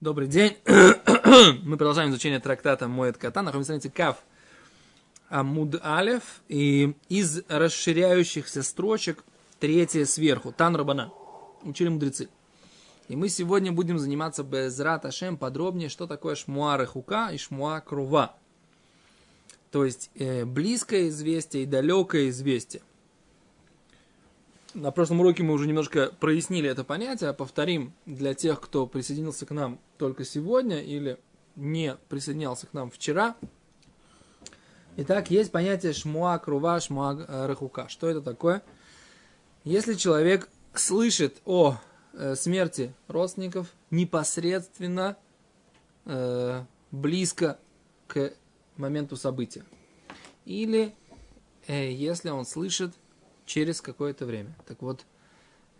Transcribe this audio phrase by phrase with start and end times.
[0.00, 0.56] Добрый день.
[0.64, 3.42] Мы продолжаем изучение трактата Моет Кота.
[3.42, 4.18] Находимся на Кав
[5.28, 6.22] Амуд Алев.
[6.46, 9.24] И из расширяющихся строчек
[9.58, 10.52] третье сверху.
[10.52, 11.10] Тан Рабана.
[11.64, 12.28] Учили мудрецы.
[13.08, 18.36] И мы сегодня будем заниматься Безрат Ашем подробнее, что такое Шмуа Рехука и Шмуа Крува.
[19.72, 22.82] То есть э, близкое известие и далекое известие.
[24.74, 29.46] На прошлом уроке мы уже немножко прояснили это понятие, а повторим для тех, кто присоединился
[29.46, 31.18] к нам только сегодня или
[31.56, 33.34] не присоединялся к нам вчера.
[34.98, 37.88] Итак, есть понятие шмуа крува, шмуа э, рахука.
[37.88, 38.62] Что это такое?
[39.64, 41.78] Если человек слышит о
[42.12, 45.16] э, смерти родственников непосредственно
[46.04, 47.58] э, близко
[48.06, 48.34] к
[48.76, 49.64] моменту события,
[50.44, 50.94] или
[51.66, 52.92] э, если он слышит
[53.48, 54.54] через какое-то время.
[54.66, 55.04] Так вот,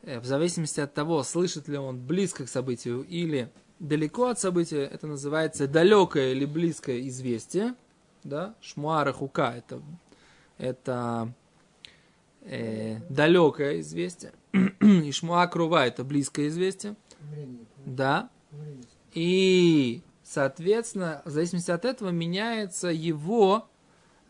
[0.03, 4.83] э, в зависимости от того, слышит ли он близко к событию или далеко от события,
[4.83, 7.75] это называется далекое или близкое известие.
[8.25, 8.55] Да?
[8.61, 9.81] Шмуара хука это,
[10.57, 11.33] это
[12.43, 14.33] э, далекое известие.
[14.81, 16.97] И шмуа крува это близкое известие.
[17.85, 18.31] Да.
[19.15, 23.69] И, соответственно, в зависимости от этого меняется его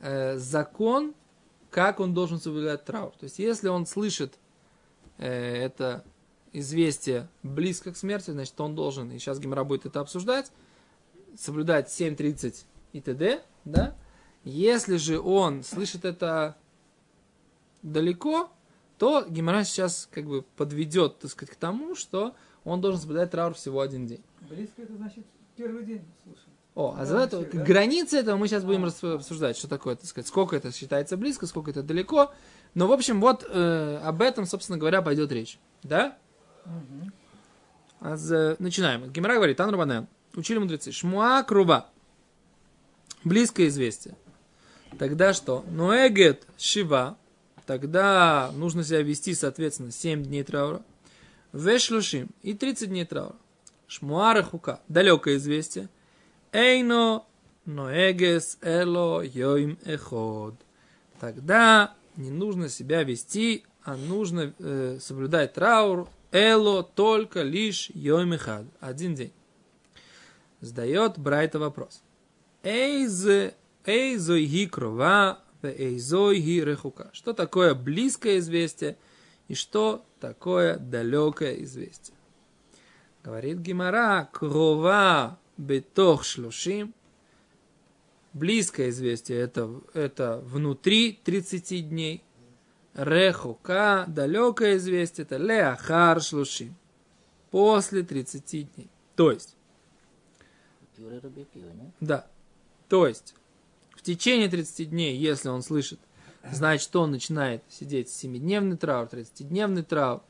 [0.01, 1.15] э, закон
[1.71, 3.13] как он должен соблюдать траур.
[3.13, 4.39] То есть, если он слышит
[5.19, 6.05] э, это
[6.53, 10.51] известие близко к смерти, значит, он должен, и сейчас Гимара будет это обсуждать,
[11.37, 13.95] соблюдать 7.30 и т.д., да?
[14.45, 16.57] Если же он слышит это
[17.83, 18.51] далеко,
[18.97, 23.55] то Гимара сейчас как бы подведет, так сказать, к тому, что он должен соблюдать траур
[23.55, 24.23] всего один день.
[24.49, 25.25] Близко это значит
[25.57, 26.49] первый день слушай.
[26.79, 30.55] О, а за это, границы этого мы сейчас будем обсуждать, что такое, так сказать, сколько
[30.55, 32.33] это считается близко, сколько это далеко.
[32.75, 35.59] Но, в общем, вот э, об этом, собственно говоря, пойдет речь.
[35.83, 36.17] Да?
[36.67, 37.11] Угу.
[37.99, 39.11] А за, начинаем.
[39.11, 40.07] Гимара говорит, Тан Рубанен.
[40.37, 40.93] Учили мудрецы.
[40.93, 41.89] Шмуа круба.
[43.25, 44.17] Близкое известие.
[45.01, 45.65] Тогда что?
[45.73, 47.19] Ноэгет шива.
[47.67, 50.83] Тогда нужно себя вести, соответственно, 7 дней траура.
[51.53, 52.29] Вешлушим.
[52.43, 53.35] И 30 дней траура.
[53.89, 54.81] Шмуара хука.
[54.87, 55.89] Далекое известие.
[56.59, 57.25] Эйно
[57.67, 60.57] ноэгес эло йоим эход.
[61.21, 68.65] Тогда не нужно себя вести, а нужно э, соблюдать траур эло только лишь йоим эхад.
[68.81, 69.33] Один день.
[70.61, 72.03] Сдает Брайта вопрос.
[72.65, 73.55] Эйзе
[73.85, 77.09] эйзой ги крова, эйзой ги рехука.
[77.13, 78.97] Что такое близкое известие
[79.47, 82.17] и что такое далекое известие?
[83.23, 86.95] Говорит Гимара, крова бетох шлушим.
[88.33, 92.23] Близкое известие это, это внутри 30 дней.
[92.95, 96.75] Рехука, далекое известие, это леахар шлушим.
[97.51, 98.91] После 30 дней.
[99.17, 99.57] То есть.
[102.01, 102.27] Да.
[102.89, 103.35] То есть,
[103.97, 106.01] в течение 30 дней, если он слышит,
[106.51, 110.23] значит, он начинает сидеть 7-дневный траур, 30-дневный траур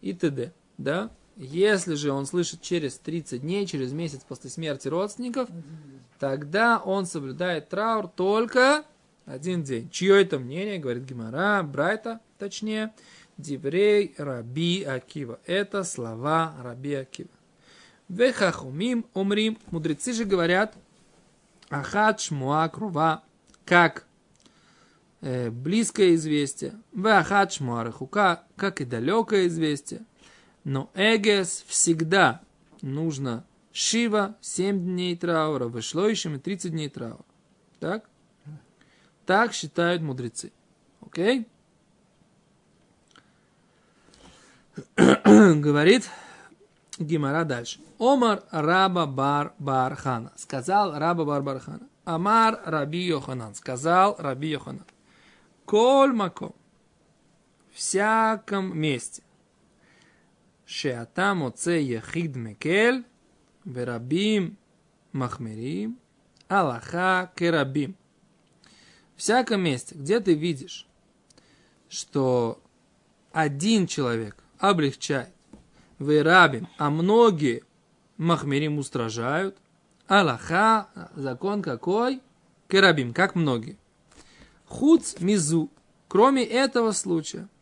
[0.00, 0.52] и т.д.
[0.78, 1.10] Да?
[1.36, 5.50] Если же он слышит через 30 дней, через месяц после смерти родственников,
[6.18, 8.84] тогда он соблюдает траур только
[9.26, 9.90] один день.
[9.90, 12.94] Чье это мнение, говорит Гимара, Брайта, точнее,
[13.36, 15.38] Диврей Раби Акива.
[15.44, 17.28] Это слова Раби Акива.
[18.08, 19.58] Вехахумим умрим.
[19.70, 20.74] Мудрецы же говорят,
[21.68, 23.24] Ахат шмуа крува,
[23.66, 24.06] как
[25.20, 26.72] э, близкое известие.
[26.92, 30.06] Вехат шмуа рахука, как и далекое известие.
[30.66, 32.40] Но эгес всегда
[32.82, 37.24] нужно Шива 7 дней траура, вышло еще и 30 дней траура.
[37.78, 38.10] Так?
[39.26, 40.50] Так считают мудрецы.
[41.00, 41.46] Окей?
[44.96, 46.10] Говорит
[46.98, 47.78] Гимара дальше.
[48.00, 50.32] Омар Раба Бар Бархана.
[50.34, 51.88] Сказал Раба Бар Бархана.
[52.04, 53.54] Амар Раби Йоханан.
[53.54, 54.84] Сказал Раби Йоханан.
[55.64, 56.56] Коль маком.
[57.72, 59.22] Всяком месте.
[60.66, 63.04] Шеата моце ехид мекель,
[63.64, 64.58] верабим
[65.12, 65.98] махмерим,
[66.48, 67.94] Аллаха керабим.
[69.14, 70.88] Всякое всяком месте, где ты видишь,
[71.88, 72.60] что
[73.32, 75.32] один человек облегчает,
[76.00, 77.62] верабим, а многие
[78.16, 79.56] махмерим устражают,
[80.08, 82.20] Аллаха, закон какой?
[82.68, 83.78] Керабим, как многие.
[84.66, 85.70] Хуц мизу,
[86.08, 87.48] кроме этого случая–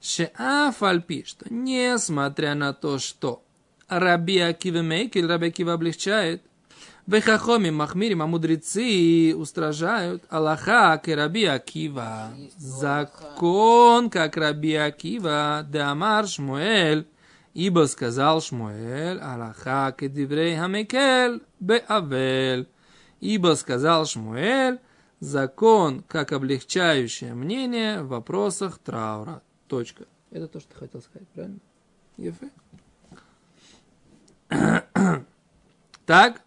[0.00, 3.42] Шеаф альпи, что несмотря на то, что
[3.88, 6.42] Раби Акива Мейкель, Раби Акива облегчает,
[7.08, 12.28] Бехахоми Махмирим, а мудрецы устражают Аллаха, как Раби Акива.
[12.58, 17.06] Закон, как Раби Акива, Дамар Шмуэль.
[17.54, 22.68] Ибо сказал Шмуэль, Аллаха кедиврей хамекель беавель.
[23.20, 24.78] Ибо сказал Шмуэль,
[25.18, 29.40] закон как облегчающее мнение в вопросах траура.
[29.68, 30.06] Точка.
[30.30, 31.58] Это то, что ты хотел сказать, правильно?
[32.16, 32.50] Ефе?
[36.06, 36.40] Так?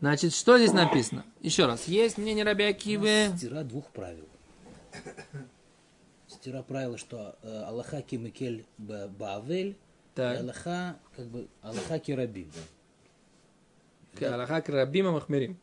[0.00, 1.24] Значит, что здесь написано?
[1.40, 1.88] Еще раз.
[1.88, 3.32] Есть мнение Раби Акивы.
[3.36, 4.28] Стира двух правил.
[6.26, 9.76] Стира правила, что э, Аллаха кимикель баавель, и
[10.14, 10.40] Так.
[10.40, 12.50] Аллаха, как бы, Аллаха кирабим.
[14.20, 15.58] Аллаха Рабима Махмерим.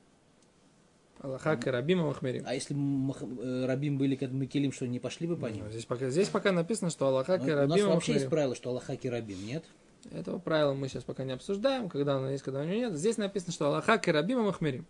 [1.21, 2.43] Аллаха Рабима Махмерим.
[2.45, 5.65] А если мах- э, рабим были как Микелим, что не пошли бы по ним?
[5.65, 8.69] Ну, Здесь пока, здесь пока написано, что Аллаха Ну, У нас вообще есть правило, что
[8.69, 9.65] Аллаха кирабим, нет?
[10.11, 12.95] Этого правила мы сейчас пока не обсуждаем, когда оно есть, когда оно нет.
[12.95, 14.85] Здесь написано, что Аллаха Рабима Махмерим.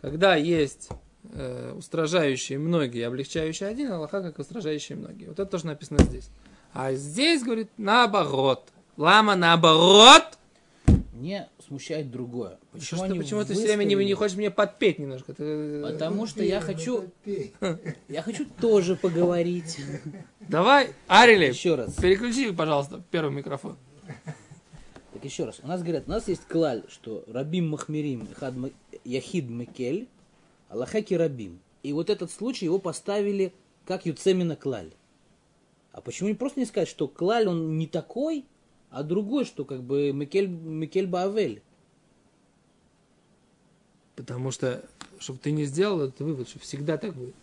[0.00, 0.88] Когда есть
[1.34, 5.26] э, устражающие многие, облегчающие один, Аллаха как устражающие многие.
[5.26, 6.30] Вот это тоже написано здесь.
[6.72, 8.68] А здесь, говорит, наоборот.
[8.96, 10.38] Лама наоборот.
[11.20, 12.58] Не смущает другое.
[12.72, 15.34] Почему, Почему, что, почему ты все время не, не хочешь мне подпеть немножко?
[15.34, 17.04] Ты- Потому что я хочу,
[18.08, 19.78] я хочу тоже поговорить.
[20.40, 21.94] Давай, Арили, Еще раз.
[21.96, 23.76] переключи, пожалуйста, первый микрофон.
[25.12, 25.60] Так еще раз.
[25.62, 28.26] У нас говорят, у нас есть клаль, что Рабим Махмирим,
[29.04, 30.08] Яхид Мекель,
[30.70, 31.60] Аллахаки Рабим.
[31.82, 33.52] И вот этот случай его поставили
[33.84, 34.90] как Юцемина клаль.
[35.92, 38.46] А почему не просто не сказать, что клаль он не такой,
[38.90, 41.62] а другой, что как бы Мекель, Мекель Баавель.
[44.16, 44.84] Потому что,
[45.18, 47.34] чтобы ты не сделал этот вывод, что всегда так будет.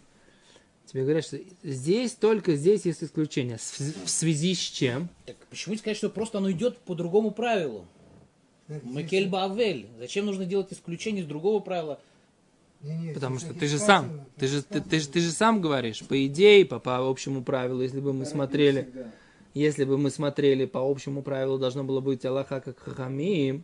[0.85, 3.57] Тебе говорят, что здесь, только здесь есть исключение.
[3.57, 5.09] В связи с чем?
[5.25, 7.85] Так почему не сказать, что просто оно идет по другому правилу?
[8.83, 9.87] Мекель Баавель.
[9.99, 11.99] Зачем нужно делать исключение из другого правила?
[12.81, 14.89] Не, не, Потому что ты же сам, ты же, ты, написано.
[14.91, 18.25] ты, же- ты же сам говоришь, по идее, по, по общему правилу, если бы мы
[18.25, 19.11] смотрели, Всегда.
[19.57, 23.63] Если бы мы смотрели по общему правилу, должно было быть Аллаха как Хахамим.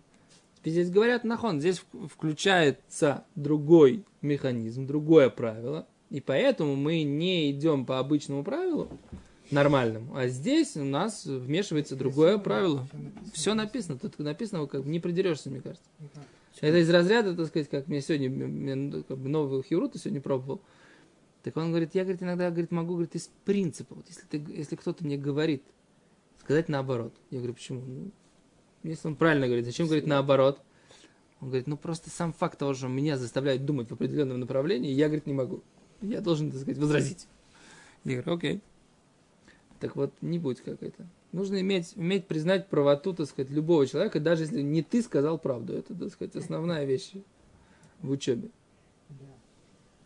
[0.65, 7.99] Здесь говорят, нахон, здесь включается другой механизм, другое правило, и поэтому мы не идем по
[7.99, 8.87] обычному правилу,
[9.51, 12.87] нормальному, а здесь у нас вмешивается другое правило.
[13.33, 15.85] Все написано, тут написано, как не придерешься, мне кажется.
[16.61, 20.61] Это из разряда, так сказать, как мне сегодня, ну, как бы новую хирута сегодня пробовал.
[21.43, 24.77] Так он говорит, я, говорит, иногда, говорит, могу, говорит, из принципа, вот если, ты, если
[24.77, 25.63] кто-то мне говорит,
[26.43, 27.13] сказать наоборот.
[27.29, 27.81] Я говорю, почему?
[27.81, 28.11] Ну,
[28.83, 30.61] если он правильно говорит, зачем говорит наоборот?
[31.39, 35.07] Он говорит, ну просто сам факт того, что меня заставляет думать в определенном направлении, я,
[35.07, 35.61] говорит, не могу.
[36.01, 37.27] Я должен, так сказать, возразить.
[38.03, 38.61] Я говорю, окей.
[39.79, 41.05] Так вот, не будь как это.
[41.31, 45.73] Нужно иметь, уметь признать правоту, так сказать, любого человека, даже если не ты сказал правду.
[45.73, 47.11] Это, так сказать, основная вещь
[48.01, 48.49] в учебе.
[49.09, 49.25] Да.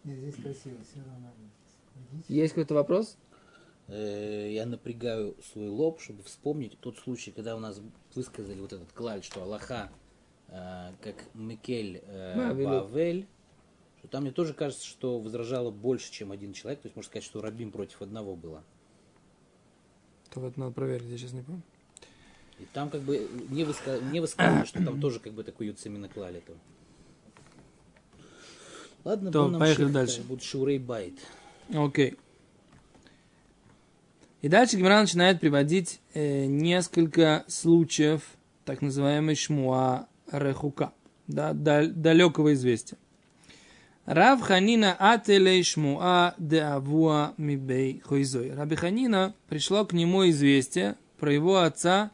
[0.03, 1.31] Нет, здесь красиво, все равно.
[2.27, 3.17] Есть какой-то вопрос?
[3.87, 7.79] Э, Я напрягаю свой лоб, чтобы вспомнить тот случай, когда у нас
[8.15, 9.89] высказали вот этот клаль, что Аллаха
[10.49, 12.53] э, как Микель э.
[12.53, 13.27] Бавель,
[13.99, 16.81] что там мне тоже кажется, что возражало больше, чем один человек.
[16.81, 18.63] То есть можно сказать, что Рабим против одного было.
[20.31, 21.63] То вот надо проверить, я сейчас не помню.
[22.59, 23.99] И там как бы не, выска...
[23.99, 26.41] не высказали, что там тоже как бы такой Юцемина клали.
[26.45, 26.53] То.
[29.03, 30.21] Ладно, То, поехали ших, дальше.
[30.21, 31.13] э, Будет Шурей Байт.
[31.73, 32.17] Окей.
[34.41, 38.21] И дальше Гимара начинает приводить э, несколько случаев
[38.65, 40.93] так называемой шмуа рехука,
[41.27, 42.97] да, дал- далекого известия.
[44.05, 48.53] Рав Ханина ателей шмуа де авуа мибей хойзой.
[48.53, 52.11] Раби Ханина пришло к нему известие про его отца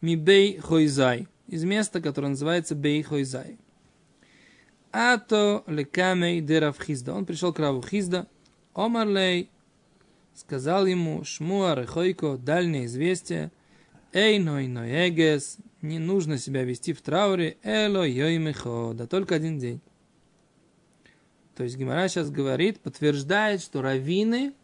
[0.00, 3.58] мибей хойзай, из места, которое называется бей хойзай.
[4.92, 7.14] Ато лекамей де Рав Хизда.
[7.14, 8.26] Он пришел к Раву Хизда.
[8.74, 9.50] Омарлей
[10.34, 13.52] сказал ему Шмуа Рехойко, дальнее известие.
[14.12, 19.36] Эй, ной, ной, эгес, не нужно себя вести в трауре, эло, йой, мехо, да только
[19.36, 19.80] один день.
[21.54, 24.54] То есть Гимара сейчас говорит, подтверждает, что раввины,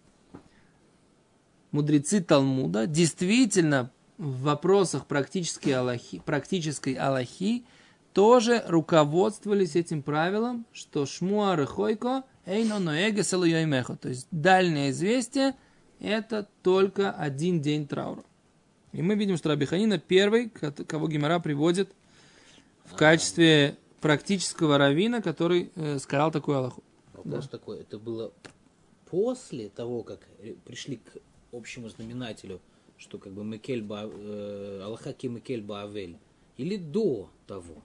[1.70, 7.64] мудрецы Талмуда, действительно в вопросах практической аллахи, практической аллахи
[8.12, 13.22] тоже руководствовались этим правилом, что шмуа рехойко эйно ноэге
[13.66, 13.96] мехо.
[13.96, 15.54] То есть дальнее известие
[16.00, 18.24] это только один день траура.
[18.92, 21.90] И мы видим, что Рабиханина первый, кот- кого Гимара приводит
[22.84, 26.82] в качестве практического равина, который э, сказал такую Аллаху.
[27.12, 28.32] Вопрос такой, это было
[29.10, 31.16] после того, как э, пришли к
[31.52, 32.60] общему знаменателю,
[32.96, 36.16] что как бы Микель Ба, э, Аллаха ки Микель Баавель,
[36.56, 37.82] или до того?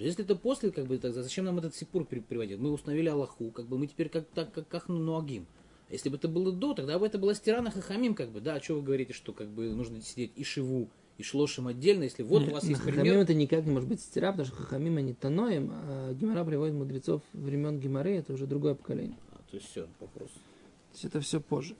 [0.00, 2.58] Если это после, как бы, так зачем нам этот сипур при- приводить?
[2.58, 5.46] Мы установили Аллаху, как бы мы теперь как так, как, как Нуагим.
[5.90, 8.62] Если бы это было до, тогда бы это была стирана хахамим, как бы, да, а
[8.62, 10.88] что вы говорите, что как бы нужно сидеть и шиву,
[11.18, 13.18] и шлошим отдельно, если вот у вас есть Хахамим пример.
[13.18, 17.22] это никак не может быть стира, потому что Хахамим они таноем, а Гимара приводит мудрецов
[17.34, 19.18] времен Гимары, это уже другое поколение.
[19.32, 20.28] А, то есть все, вопрос.
[20.30, 21.76] То есть это все позже.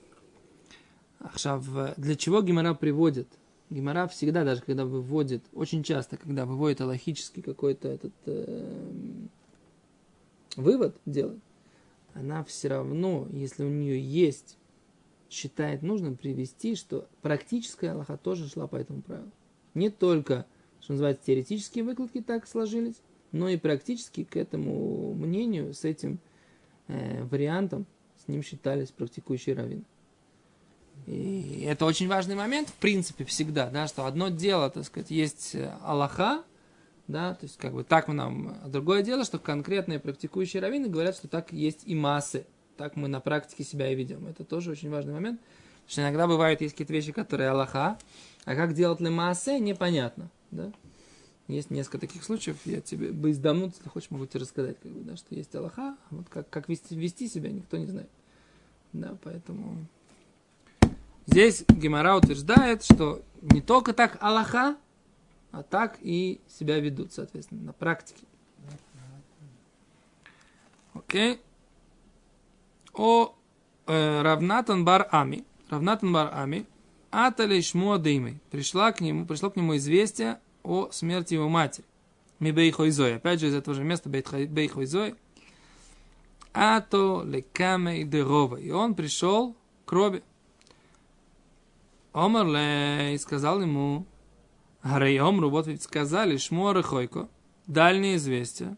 [1.21, 3.29] Ахшав, для чего Гимара приводит?
[3.71, 8.91] Гимара всегда, даже когда выводит, очень часто, когда выводит аллахический какой-то этот э,
[10.57, 11.41] вывод делает,
[12.15, 14.59] она все равно, если у нее есть,
[15.31, 19.31] считает нужным привести, что практическая Аллаха тоже шла по этому правилу.
[19.75, 20.47] Не только,
[20.81, 23.01] что называется, теоретические выкладки так сложились,
[23.31, 26.19] но и практически к этому мнению, с этим
[26.89, 27.87] э, вариантом,
[28.17, 29.85] с ним считались практикующие раввины.
[31.11, 35.57] И это очень важный момент, в принципе, всегда, да, что одно дело, так сказать, есть
[35.57, 36.45] э, Аллаха,
[37.09, 40.89] да, то есть как бы так мы нам, а другое дело, что конкретные практикующие раввины
[40.89, 44.25] говорят, что так есть и массы, так мы на практике себя и видим.
[44.29, 47.99] Это тоже очень важный момент, потому что иногда бывают есть какие-то вещи, которые Аллаха,
[48.45, 50.73] а как делать лемаасе, непонятно, да.
[51.49, 55.01] Есть несколько таких случаев, я тебе бы издамнуть, если хочешь, могу тебе рассказать, как бы,
[55.01, 58.11] да, что есть Аллаха, а вот как, как вести, вести себя, никто не знает.
[58.93, 59.89] Да, поэтому
[61.31, 64.77] здесь Гемора утверждает, что не только так Аллаха,
[65.53, 68.27] а так и себя ведут, соответственно, на практике.
[70.95, 71.41] Окей.
[72.95, 73.35] О
[73.87, 75.45] э, Равнатан бар Ами.
[75.69, 76.67] Равнатан бар Ами.
[77.11, 77.99] Атали Шмуа.
[78.51, 81.85] Пришла к нему, пришло к нему известие о смерти его матери.
[82.39, 83.17] Ми Бейхойзой.
[83.17, 85.15] Опять же, из этого же места Бейхойзой.
[86.53, 88.57] Ато лекаме дерова.
[88.57, 90.23] И он пришел к Робе.
[92.13, 94.07] Омар лей сказал ему,
[94.83, 97.29] Гарей Омру, вот ведь сказали, Шмуа Хойко,
[97.67, 98.77] дальнее известие.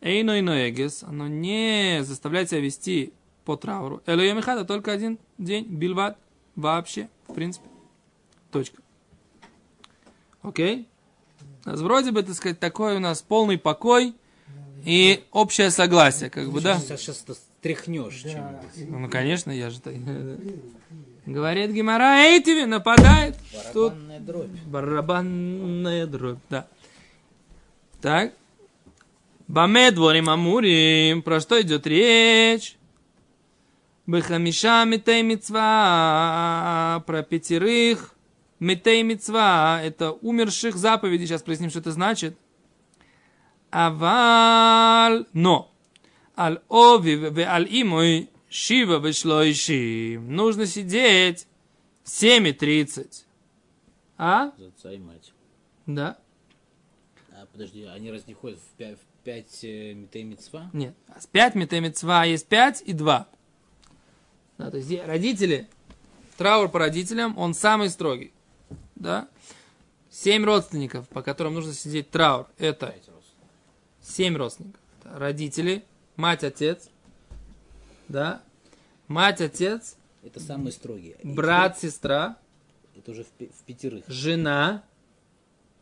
[0.00, 3.12] Эйно и эгес, оно не заставляет себя вести
[3.44, 4.02] по трауру.
[4.06, 6.18] Элоем это только один день, бильват,
[6.54, 7.68] вообще, в принципе.
[8.50, 8.80] Точка.
[10.42, 10.88] Окей?
[11.64, 14.14] У вроде бы, так сказать, такой у нас полный покой
[14.84, 16.78] и общее согласие, как бы, да?
[16.78, 17.24] Сейчас, сейчас
[17.60, 18.60] тряхнешь Да.
[18.76, 19.94] Ну, конечно, я же так...
[21.28, 23.36] Говорит Гимара, эй, тебе нападает.
[23.74, 24.50] Тут Барабанная дробь.
[24.64, 26.66] барабанная дробь, да.
[28.00, 28.32] Так.
[29.46, 31.20] Баме дворим амурим.
[31.20, 32.78] Про что идет речь?
[34.06, 37.04] Бехамиша митей митцва.
[37.06, 38.14] Про пятерых
[38.58, 39.80] митей митцва.
[39.82, 41.26] Это умерших заповедей.
[41.26, 42.38] Сейчас проясним, что это значит.
[43.70, 45.26] Аваль.
[45.34, 45.70] Но.
[46.38, 50.34] Аль ови ве аль имой шива вышлойшим.
[50.34, 51.46] Нужно сидеть
[52.04, 53.24] 7.30.
[54.16, 54.52] А?
[54.56, 55.32] За отца и мать.
[55.86, 56.18] Да.
[57.32, 60.70] А, подожди, они раз не ходят в пять, в пять э, мицва?
[60.72, 60.94] Нет.
[61.08, 63.28] А с 5 метамицва есть 5 и 2.
[64.58, 65.68] Да, то есть родители,
[66.36, 68.32] траур по родителям, он самый строгий.
[68.96, 69.28] Да?
[70.10, 72.48] Семь родственников, по которым нужно сидеть траур.
[72.58, 73.08] Это Пять
[74.08, 74.80] семь родственников.
[75.00, 75.84] Это родители,
[76.16, 76.90] мать, отец.
[78.08, 78.42] Да?
[79.06, 81.18] Мать, отец, Это самые строгие.
[81.22, 82.36] Брат, сестра,
[82.82, 84.84] теперь Это уже в, в пятерых жена,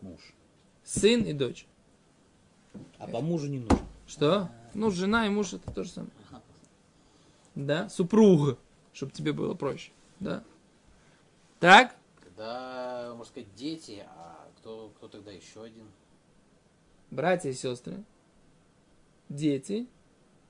[0.00, 0.20] муж.
[0.84, 1.66] сын и дочь.
[2.98, 3.78] А по мужу не нужно.
[4.06, 4.50] Что?
[4.74, 6.12] Ну, жена и муж это то же самое.
[7.54, 7.88] Да?
[7.88, 8.58] Супруг,
[8.92, 9.90] чтобы тебе было проще.
[10.20, 10.44] Да?
[11.58, 11.96] Так?
[12.22, 15.86] Когда, можно сказать, дети, а кто, кто тогда еще один?
[17.10, 18.04] Братья и сестры,
[19.30, 19.86] дети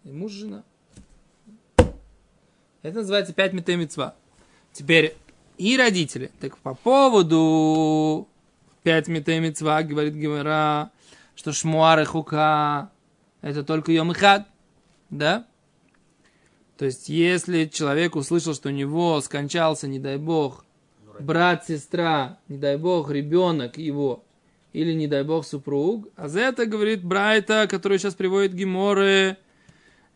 [0.04, 0.64] и муж, жена.
[2.86, 4.14] Это называется пять метамицва.
[4.72, 5.16] Теперь
[5.58, 6.30] и родители.
[6.40, 8.28] Так по поводу
[8.84, 10.92] пять метамицва, говорит Гемера,
[11.34, 12.92] что шмуар и хука
[13.42, 14.46] это только йом и хад.
[15.10, 15.46] Да?
[16.78, 20.64] То есть, если человек услышал, что у него скончался, не дай бог,
[21.18, 24.22] брат, сестра, не дай бог, ребенок его,
[24.72, 29.38] или, не дай бог, супруг, а за это, говорит Брайта, который сейчас приводит Геморы,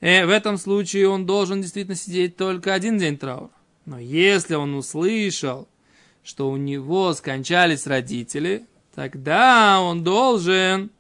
[0.00, 3.50] э, в этом случае он должен действительно сидеть только один день траура.
[3.86, 5.68] Но если он услышал,
[6.22, 10.90] что у него скончались родители, тогда он должен,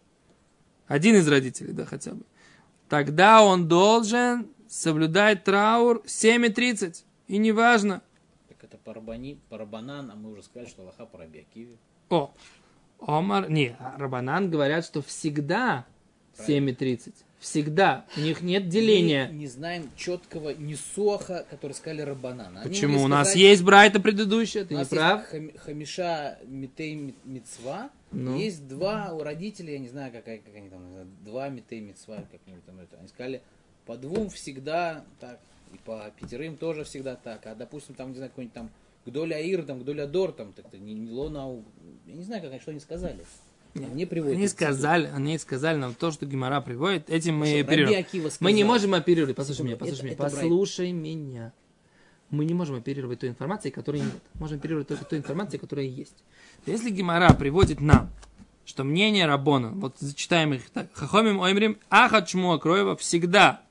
[0.86, 2.22] один из родителей, да, хотя бы,
[2.88, 7.04] тогда он должен соблюдать траур 7.30.
[7.28, 8.02] И неважно,
[8.48, 11.78] Так это парабани, парабанан, а мы уже сказали, что Аллаха парабиакиви.
[12.08, 12.32] О,
[13.00, 15.86] Омар, не, Рабанан говорят, что всегда
[16.38, 17.14] 7.30.
[17.40, 18.04] Всегда.
[18.18, 19.26] У них нет деления.
[19.28, 22.58] Мы не знаем четкого несоха, который сказали Рабанан.
[22.58, 23.02] Они Почему?
[23.02, 25.20] У нас сказать, есть Брайта предыдущая, у ты не нас прав?
[25.20, 27.90] есть хам- Хамиша Митей Ми- Мицва.
[28.12, 28.36] Ну.
[28.36, 30.82] Есть два у родителей, я не знаю, какая, как они там,
[31.24, 32.98] два Митей Мицва, как-нибудь там это.
[32.98, 33.40] Они сказали,
[33.86, 35.40] по двум всегда так.
[35.72, 37.46] И по пятерым тоже всегда так.
[37.46, 38.70] А допустим, там, не знаю, какой-нибудь там
[39.06, 41.62] Гдоля Аир, там, Гдоля Дор, там, так не, не Лона,
[42.06, 43.24] я не знаю, как, что они сказали.
[43.74, 44.34] Мне приводят.
[44.36, 44.74] Они этот цитат.
[44.74, 47.08] сказали, они сказали нам то, что Гимара приводит.
[47.08, 48.04] Этим мы оперируем.
[48.40, 49.36] Мы не можем оперировать.
[49.36, 50.12] Послушай меня, это- послушай меня.
[50.14, 50.22] это.
[50.22, 51.52] Послушай меня.
[52.30, 54.22] Мы не можем оперировать той информацией, которой нет.
[54.34, 56.14] Можем оперировать только той информацией, которая есть.
[56.66, 58.10] Если Гимара приводит нам,
[58.64, 63.62] что мнение Рабона, вот зачитаем их так, Хахомим Оймрим, Ахат Шмуа Кроева всегда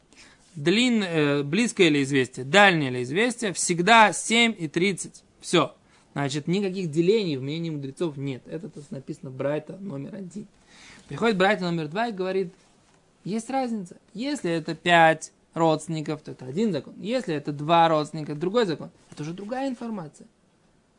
[0.55, 5.23] длин, э, близкое ли известие, дальнее ли известие, всегда 7 и 30.
[5.39, 5.73] Все.
[6.13, 8.41] Значит, никаких делений в мнении мудрецов нет.
[8.47, 10.47] Это тут написано Брайта номер один.
[11.07, 12.53] Приходит Брайта номер два и говорит,
[13.23, 13.97] есть разница.
[14.13, 16.93] Если это 5 родственников, то это один закон.
[16.99, 18.89] Если это два родственника, другой закон.
[19.11, 20.27] Это уже другая информация.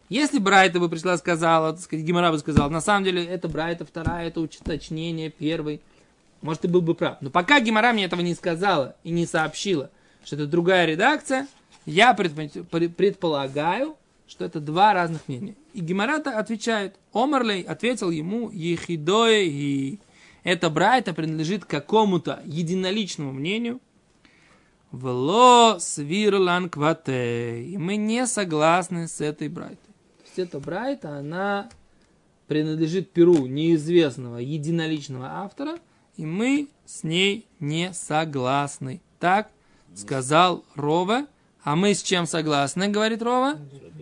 [0.09, 3.85] Если Брайта бы пришла сказала, так сказать, Гимара бы сказала, на самом деле это Брайта
[3.85, 5.81] вторая, это уточнение первый,
[6.43, 7.19] может, ты был бы прав.
[7.21, 9.91] Но пока Гимара мне этого не сказала и не сообщила,
[10.25, 11.47] что это другая редакция,
[11.87, 13.97] я предпо- пре- предполагаю,
[14.31, 15.57] что это два разных мнения.
[15.75, 19.99] И Гимарата отвечает, Омарлей ответил ему, Ехидое и
[20.45, 23.81] это Брайта принадлежит какому-то единоличному мнению,
[24.93, 27.65] Вло свирлан квате.
[27.65, 29.77] И мы не согласны с этой Брайтой.
[29.77, 31.69] То есть эта Брайта, она
[32.49, 35.79] принадлежит перу неизвестного единоличного автора,
[36.17, 39.01] и мы с ней не согласны.
[39.21, 39.51] Так
[39.95, 41.27] сказал Рова.
[41.63, 43.59] А мы с чем согласны, говорит Рова?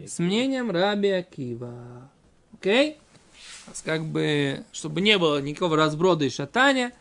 [0.07, 2.09] С мнением Раби Акива.
[2.55, 2.97] Окей?
[3.69, 6.93] Есть, Как бы, чтобы не было никакого разброда и шатания,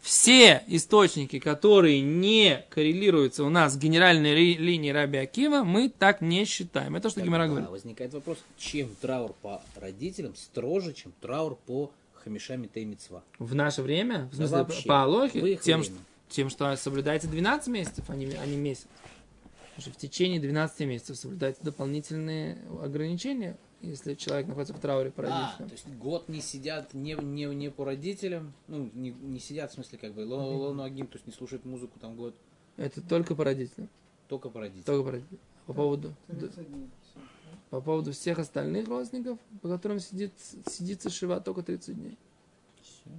[0.00, 6.20] все источники, которые не коррелируются у нас с генеральной ри- линией Раби Акива, мы так
[6.20, 6.96] не считаем.
[6.96, 7.68] Это то, что Тогда говорит.
[7.68, 11.90] возникает вопрос, чем траур по родителям строже, чем траур по
[12.24, 13.22] Хамишами Теймицва?
[13.38, 15.84] В наше время, в Да смысле, вообще, по Алохе, тем, время.
[15.84, 15.92] что,
[16.30, 18.86] тем, что соблюдается 12 месяцев, а не, а не месяц.
[19.78, 25.22] Потому что в течение 12 месяцев соблюдаются дополнительные ограничения, если человек находится в трауре по
[25.22, 25.68] А, родителям.
[25.68, 29.74] то есть год не сидят не, не, не по родителям, ну, не, не сидят, в
[29.74, 32.34] смысле, как бы, ло- лону агим, то есть не слушают музыку там год,
[32.76, 33.88] Это только по родителям.
[34.26, 34.82] только по родителям.
[34.84, 35.40] Только по родителям.
[35.66, 36.88] По поводу, 30 дней.
[37.04, 37.20] всё.
[37.70, 40.32] по поводу всех остальных родственников, по которым сидит,
[40.66, 42.18] сидится Шива только 30 дней.
[42.82, 43.10] Всё.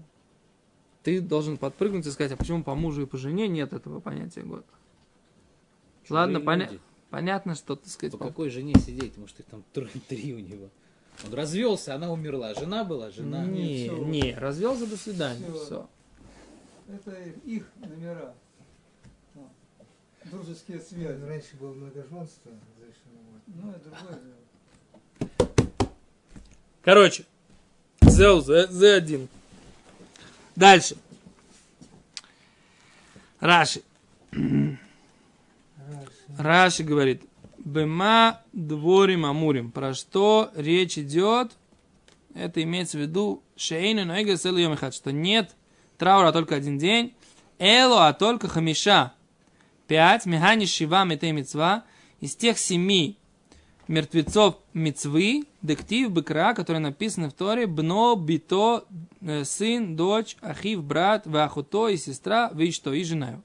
[1.03, 4.41] Ты должен подпрыгнуть и сказать, а почему по мужу и по жене нет этого понятия
[4.41, 4.65] года?
[6.09, 9.17] Ладно, поня- понятно, что, так сказать, По по- какой жене сидеть?
[9.17, 10.69] Может, их там тр- три у него.
[11.27, 12.53] Он развелся, она умерла.
[12.53, 13.43] Жена была, жена.
[13.45, 13.97] Не, всё.
[14.05, 15.45] не, развелся до свидания.
[15.51, 15.65] Всё.
[15.65, 15.89] Все.
[16.93, 17.11] Это
[17.45, 18.33] их номера.
[19.35, 19.39] А,
[20.31, 21.21] Дружеские Ну, связи.
[21.23, 23.19] Раньше было многоженство разрешено.
[23.47, 25.89] Ну, это другое дело.
[26.81, 27.25] Короче,
[28.01, 29.27] Зел, Z1.
[30.55, 30.95] Дальше.
[33.39, 33.81] Раши.
[36.39, 37.23] Раши говорит,
[37.57, 39.71] Бема дворим амурим.
[39.71, 41.51] Про что речь идет?
[42.33, 45.53] Это имеется в виду Шейну Ноэга Селу что нет
[45.97, 47.13] траура только один день,
[47.59, 49.11] Эло, а только хамиша.
[49.87, 51.83] Пять, Механи Шива Метей Мицва,
[52.21, 53.17] из тех семи
[53.89, 58.85] мертвецов Мицвы, дектив Бекра, которые написаны в Торе, Бно, Бито,
[59.19, 63.41] э, сын, дочь, Ахив, брат, Вахуто и сестра, вы что, и жена.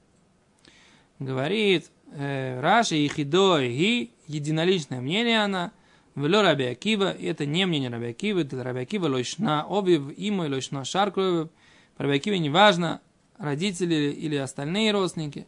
[1.19, 5.71] Говорит э, Раши и Хидо и единоличное мнение она,
[6.15, 10.49] Вело Раби Акива, это не мнение Раби Акива, это Раби Акива лойшна обив, имо и
[10.49, 11.49] лойшна шаркровив.
[11.97, 13.01] Раби Акиве не важно,
[13.37, 15.45] родители или остальные родственники.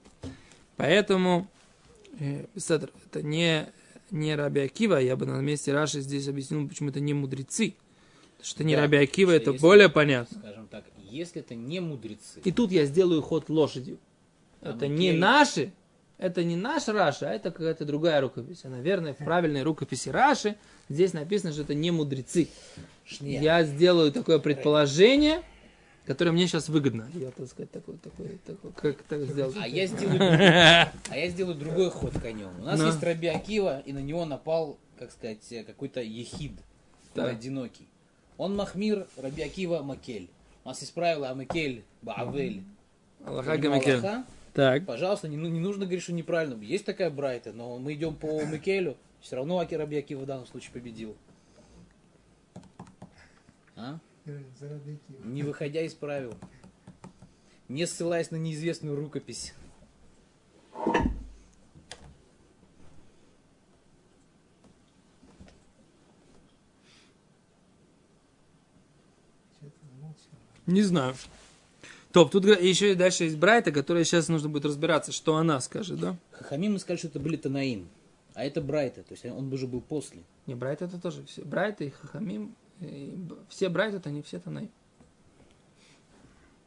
[0.75, 1.47] Поэтому,
[2.19, 3.67] э, это не,
[4.11, 7.75] не Раби Акива, я бы на месте Раши здесь объяснил, почему это не мудрецы.
[8.37, 10.37] Потому что не Да, Раби Акива, это если- более понятно.
[10.39, 13.97] Скажем так, если это не мудрецы, И тут я сделаю ход лошадью.
[14.61, 15.71] А это мы не наши,
[16.17, 18.61] это не наш Раши, а это какая-то другая рукопись.
[18.63, 20.55] А, наверное, в правильной рукописи Раши
[20.89, 22.47] здесь написано, что это не мудрецы.
[23.05, 23.39] Шня.
[23.39, 25.41] Я сделаю такое предположение,
[26.05, 27.09] которое мне сейчас выгодно.
[27.13, 29.55] Я, так сказать, такой, такой, такой, как так сделать?
[29.59, 30.19] А я сделаю,
[31.09, 32.49] а я сделаю другой ход конем.
[32.59, 32.87] У нас Ну.
[32.87, 36.53] есть Раби Акива, и на него напал, как сказать, какой-то ехид,
[37.13, 37.31] Так.
[37.31, 37.87] одинокий.
[38.37, 40.29] Он Махмир, Раби Акива Макель.
[40.63, 42.63] У нас есть правило Амакель, Баавель.
[43.25, 43.53] Аллаха.
[43.53, 44.25] Аллаха.
[44.57, 44.87] Так.
[44.87, 46.59] Пожалуйста, не, не нужно говорить, что неправильно.
[46.63, 48.97] Есть такая Брайта, но мы идем по Микелю.
[49.21, 51.15] Все равно Акива в данном случае победил.
[53.75, 53.99] А?
[55.23, 56.33] Не выходя из правил.
[57.67, 59.53] Не ссылаясь на неизвестную рукопись.
[70.65, 71.13] Не знаю.
[72.17, 75.99] Топ, тут еще и дальше есть Брайта, которая сейчас нужно будет разбираться, что она скажет,
[75.99, 76.15] да?
[76.31, 77.87] Хахамим мы сказали, что это были Танаим.
[78.33, 80.23] А это Брайта, то есть он уже был после.
[80.47, 81.43] Не, Брайт это тоже все.
[81.43, 83.15] Брайт и Хахамим, и
[83.49, 84.71] все Брайт это не все Танаим.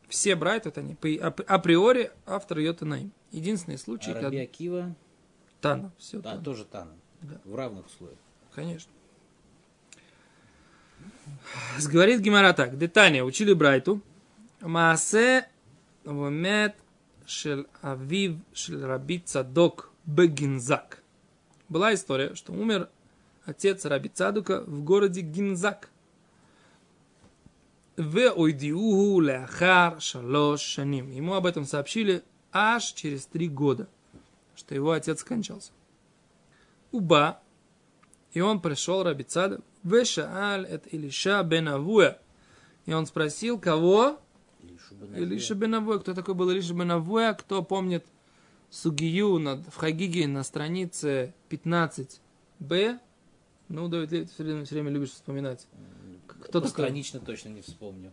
[0.08, 0.94] Все Брайт это не.
[1.18, 3.10] Априори автор ее Танаим.
[3.32, 4.28] Единственный случай, А когда...
[4.28, 4.94] Раби Акива,
[5.60, 6.94] Тана, все да, тоже Тана.
[7.22, 7.40] Да.
[7.44, 8.18] В равных условиях.
[8.54, 8.92] Конечно.
[11.90, 12.78] Говорит Гимара так.
[12.78, 14.00] Детания учили Брайту.
[14.60, 15.48] Маасе
[16.04, 16.76] вомет
[17.26, 21.02] шел авив шел раби Цадок бегинзак.
[21.68, 22.88] Была история, что умер
[23.44, 25.88] отец раби Цадука в городе Гинзак.
[27.96, 31.10] В ойдиуху ляхар шалош шаним.
[31.10, 33.88] Ему об этом сообщили аж через три года,
[34.54, 35.72] что его отец скончался.
[36.92, 37.40] Уба,
[38.32, 42.18] и он пришел Раби Цада, Вешааль это Илиша бен Авуя.
[42.86, 44.18] И он спросил, кого?
[45.16, 45.98] Илиша бен Авуя.
[45.98, 47.34] Кто такой был Илиша бен Авуя?
[47.34, 48.04] Кто помнит
[48.70, 52.98] Сугию над, в Хагиге на странице 15б?
[53.68, 55.66] Ну, Давид Левит все время, все время любишь вспоминать.
[56.26, 56.62] Кто такой?
[56.62, 58.12] Постранично точно не вспомню.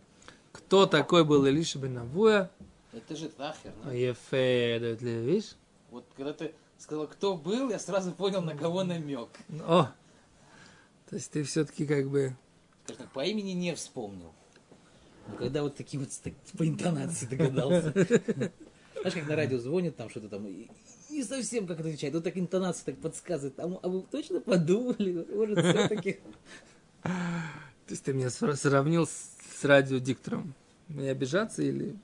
[0.52, 2.50] Кто такой был Илиша бен Авуя?
[2.92, 5.56] Это же Тахер, А, Ефе, Давид Левит, видишь?
[5.90, 9.28] Вот когда ты сказал, кто был, я сразу понял, на кого намек.
[9.66, 9.90] О!
[11.10, 12.36] То есть ты все-таки как бы...
[12.84, 14.32] Скажем так, по имени не вспомнил.
[15.28, 17.92] Но когда вот такие вот так, по интонации догадался.
[17.92, 20.68] Знаешь, как на радио звонят, там что-то там, и
[21.10, 22.14] не совсем как отвечает.
[22.14, 23.58] Вот так интонация так подсказывает.
[23.60, 25.24] А, а вы точно подумали?
[25.32, 26.18] Может, все-таки...
[27.02, 30.52] То есть ты меня сра- сравнил с, с радиодиктором.
[30.88, 31.94] Мне обижаться или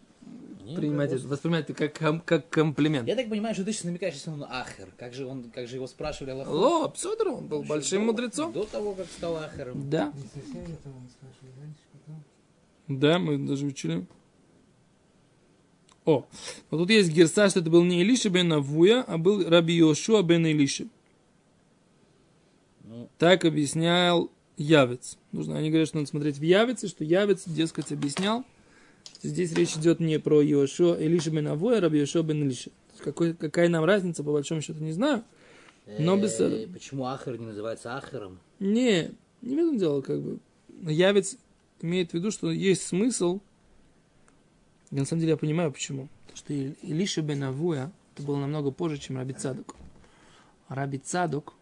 [0.76, 3.06] принимать это, воспринимать это как, ком- как комплимент?
[3.08, 4.88] Я так понимаю, что ты сейчас намекаешь, если он Ахер.
[4.96, 6.52] Как же, он, как же его спрашивали Аллаху?
[6.52, 8.52] Ло, Псодор, он был большим До- мудрецом.
[8.52, 9.90] До того, как стал Ахером.
[9.90, 12.22] Да, Не совсем это он спрашивал раньше, потом.
[12.88, 14.06] Да, мы даже учили.
[16.04, 16.26] О,
[16.70, 20.22] вот тут есть герса, что это был не Илиша бен Авуя, а был Раби Йошуа
[20.22, 20.86] бен Илиша.
[22.84, 25.16] Ну, Так объяснял Явец.
[25.32, 28.44] Нужно, они говорят, что надо смотреть в Явице, что Явец, дескать, объяснял.
[29.22, 32.70] Здесь речь идет не про Йошуа Илиша бен Авуя, а Раби Йошуа бен Илиша.
[32.98, 35.24] Какой, какая нам разница, по большому счету, не знаю.
[35.98, 36.72] Но без э, этого.
[36.72, 38.38] Почему Ахер не называется Ахером?
[38.60, 40.38] Не, не в этом дело, как бы.
[40.82, 41.36] Явец
[41.80, 43.40] имеет в виду, что есть смысл.
[44.90, 46.08] И на самом деле я понимаю, почему.
[46.22, 49.74] Потому что Илиша бен Авуя, это было намного позже, чем Раби Цадок.
[50.68, 51.54] Раби Цадок,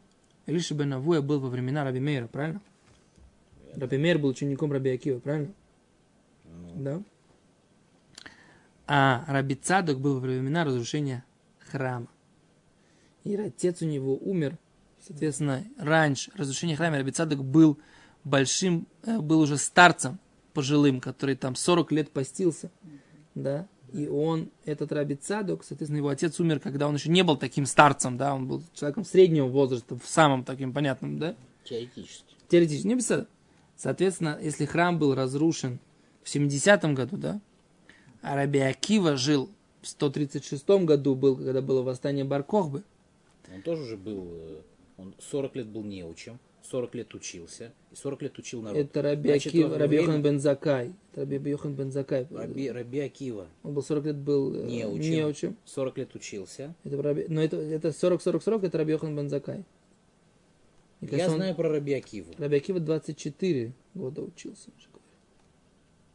[0.47, 2.61] Илиша бен Авуя был во времена Раби Мейра, правильно?
[3.75, 5.53] Раби Мейр был учеником Раби Акива, правильно?
[6.75, 7.03] Да.
[8.87, 11.25] А Раби Цадок был во времена разрушения
[11.59, 12.09] храма.
[13.25, 14.59] И отец у него умер,
[15.01, 17.79] соответственно, раньше разрушения храма Раби Цадок был
[18.25, 20.19] большим, э, был уже старцем
[20.55, 22.71] пожилым, который там 40 лет постился,
[23.35, 27.37] да, и он, этот Раби Цадок, соответственно, его отец умер, когда он еще не был
[27.37, 32.35] таким старцем, да, он был человеком среднего возраста, в самом таким понятном, да, Теоретически.
[32.49, 33.11] теоретически, не без.
[33.77, 35.79] Соответственно, если храм был разрушен
[36.23, 37.41] в 70-м году, да,
[38.23, 39.51] а Раби Акива жил
[39.83, 42.85] в 136 году, был, когда было восстание Баркохбы,
[43.55, 44.61] Он тоже уже был, э,
[44.97, 48.79] он 40 лет был неучем, 40 лет учился, и 40 лет учил народ.
[48.79, 52.71] это Раби Значит, Акива, Раби время- Йохан бен Закай, это Раби Йохан бен Закай, Раби,
[52.71, 55.11] Раби Акива он был 40 лет был э, Неучим.
[55.13, 55.57] неучим.
[55.65, 56.75] 40 лет учился.
[56.85, 59.65] Это Раби- но это, это 40-40-40, это Раби Йохан бен Закай.
[61.01, 62.33] И, Я кажется, он- знаю про Раби Акиву.
[62.39, 64.71] Раби Акива 24 года учился.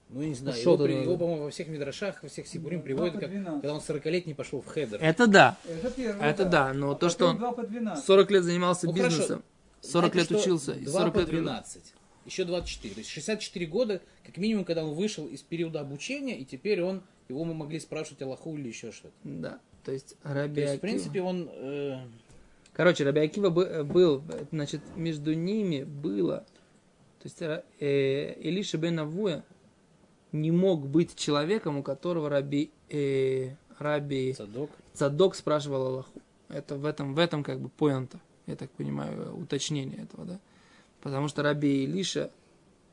[0.09, 2.81] Ну, я не знаю, Пошел его, при- его, по-моему, во всех мидрашах, во всех сибурим
[2.81, 3.61] приводят, как, 12.
[3.61, 4.99] когда он 40-летний пошел в хедер.
[5.01, 6.29] Это да, Это первое.
[6.29, 8.05] это да, но А то, что он два по 12.
[8.05, 9.41] 40 лет занимался Ну, хорошо.
[9.81, 11.29] Бизнесом, 40 Знаете, лет учился, и 2 40 по лет...
[11.29, 11.93] 12.
[12.25, 12.93] Еще 24.
[12.93, 17.01] То есть 64 года, как минимум, когда он вышел из периода обучения, и теперь он,
[17.29, 19.13] его мы могли спрашивать Аллаху или еще что-то.
[19.23, 21.49] Да, то есть То Раби есть, в принципе, он...
[21.51, 21.99] э,
[22.73, 26.45] Короче, Раби Акива бы- был, значит, между ними было,
[27.19, 29.43] то есть э, Илиша бен Авуя
[30.31, 34.69] не мог быть человеком, у которого Раби, э, Раби Цадок.
[34.93, 36.21] Цадок спрашивал Аллаху.
[36.49, 40.39] Это в этом, в этом как бы поинта, я так понимаю, уточнение этого, да?
[41.01, 42.31] Потому что Раби Илиша,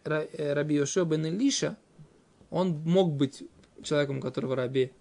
[0.04, 1.76] э, Раби Йошуа бен Илиша,
[2.50, 3.44] он мог быть
[3.82, 4.92] человеком, которого Раби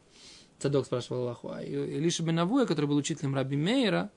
[0.59, 1.51] Цадок спрашивал Аллаху.
[1.51, 4.09] А Илиша бен Авуя, который был учителем Раби Мейера,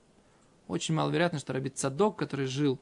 [0.67, 2.79] очень маловероятно, что Раби Цадок, который жил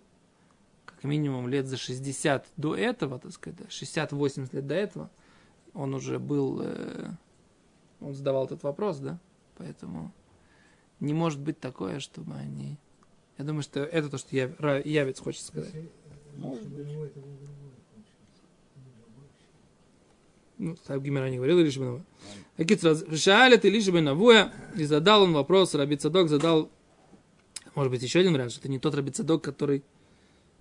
[0.86, 5.10] как минимум лет за 60 до этого, так сказать, да, 60-80 лет до этого,
[5.74, 7.10] он уже был, э,
[8.00, 9.20] он задавал этот вопрос, да,
[9.58, 10.12] поэтому
[11.00, 12.78] не может быть такое, чтобы они...
[13.38, 14.45] Я думаю, что это то, что я,
[14.86, 15.74] Явец хочет сказать.
[15.74, 15.89] Если,
[16.38, 18.41] если бы у него это был другой, получается.
[20.58, 22.06] Ну, так Гимера не говорил Илиша бен Авуя.
[22.58, 26.69] Акицра, Шаалет Илиша бен Авуя, и задал он вопрос, Раби Цадок задал,
[27.76, 29.84] может быть, еще один вариант, что это не тот Раби Цадок, который,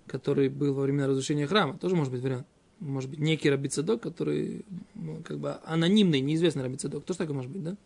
[0.09, 1.79] который был во время разрушения храма.
[1.79, 2.47] Тоже может быть вариант.
[2.81, 7.05] Может быть, некий Раби Цадок, который ну, как бы анонимный, неизвестный Раби Цадок.
[7.05, 7.77] Тоже такое может быть, да?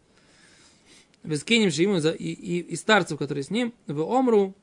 [1.24, 4.54] Вескеним ему и, и, и старцев, которые с ним, в Омру,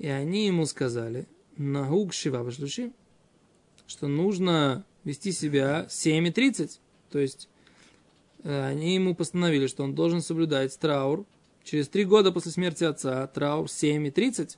[0.00, 1.26] и они ему сказали,
[1.58, 2.90] наук шива вышлющи,
[3.86, 6.78] что нужно вести себя 7.30.
[7.10, 7.50] То есть
[8.42, 11.26] э, они ему постановили, что он должен соблюдать траур.
[11.64, 14.56] Через три года после смерти отца траур 7.30.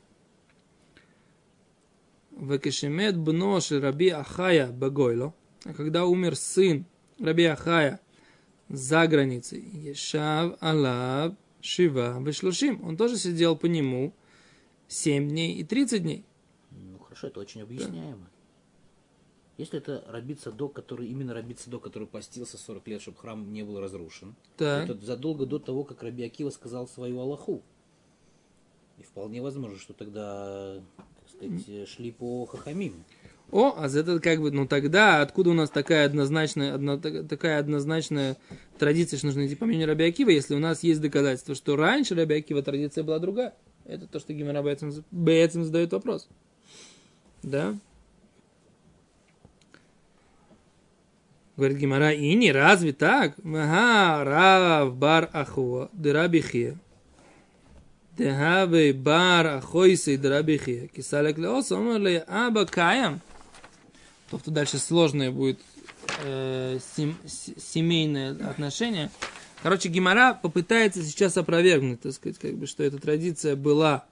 [2.38, 5.34] Векешемет бноши раби Ахая Багойло.
[5.64, 6.86] А когда умер сын
[7.18, 7.98] раби Ахая
[8.68, 12.80] за границей, Ешав Алаб Шива Вешлушим.
[12.86, 14.14] Он тоже сидел по нему
[14.92, 16.24] 7 дней и 30 дней.
[16.70, 18.28] Ну хорошо, это очень объясняемо.
[19.58, 23.62] Если это Раби Цадок, который именно Раби Цадок, который постился 40 лет, чтобы храм не
[23.62, 24.88] был разрушен, Так.
[24.88, 27.62] это задолго до того, как Раби Акива сказал свою Аллаху.
[28.98, 33.04] И вполне возможно, что тогда, так сказать, шли по Хахамим.
[33.50, 37.28] О, а за это как бы, ну тогда откуда у нас такая однозначная, одно, так-
[37.28, 38.38] такая однозначная
[38.78, 42.14] традиция, что нужно идти по мнению Раби Акива, если у нас есть доказательства, что раньше
[42.14, 43.54] Раби Акива традиция была другая.
[43.84, 46.28] Это то, что Гимара Бейцем, задает вопрос.
[47.42, 47.74] Да?
[51.56, 53.34] Говорит Гимара, и не разве так?
[53.44, 56.78] Ага, рав бар ахуа, дераби хия.
[58.16, 60.86] Дехаве бар ахойсей дераби хия.
[60.88, 63.20] Кисалек леоса, омер ле аба каям.
[64.30, 65.60] То, что дальше сложное будет
[66.24, 69.10] э, сем- семейное отношение.
[69.62, 74.04] Короче, Гимара попытается сейчас опровергнуть, так сказать, как бы, что эта традиция была,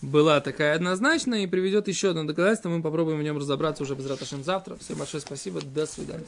[0.00, 2.68] была такая однозначная и приведет еще одно доказательство.
[2.68, 4.76] Мы попробуем в нем разобраться уже без раташем завтра.
[4.76, 5.60] Всем большое спасибо.
[5.62, 6.24] До свидания.